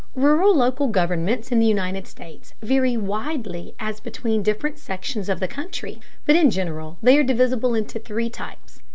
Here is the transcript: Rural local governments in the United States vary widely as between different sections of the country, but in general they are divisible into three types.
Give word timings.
Rural 0.15 0.55
local 0.55 0.87
governments 0.87 1.51
in 1.51 1.59
the 1.59 1.65
United 1.67 2.07
States 2.07 2.55
vary 2.63 2.97
widely 2.97 3.75
as 3.79 3.99
between 3.99 4.41
different 4.41 4.79
sections 4.79 5.29
of 5.29 5.39
the 5.39 5.47
country, 5.47 6.01
but 6.25 6.35
in 6.35 6.49
general 6.49 6.97
they 7.03 7.19
are 7.19 7.23
divisible 7.23 7.75
into 7.75 7.99
three 7.99 8.27
types. 8.31 8.81